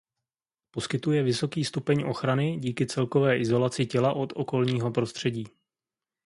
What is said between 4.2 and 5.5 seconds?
okolního prostředí.